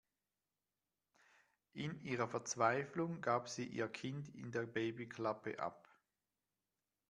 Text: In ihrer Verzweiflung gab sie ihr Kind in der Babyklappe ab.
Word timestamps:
In 1.73 2.01
ihrer 2.01 2.27
Verzweiflung 2.27 3.21
gab 3.21 3.47
sie 3.49 3.67
ihr 3.67 3.87
Kind 3.87 4.29
in 4.29 4.51
der 4.51 4.65
Babyklappe 4.65 5.59
ab. 5.59 5.95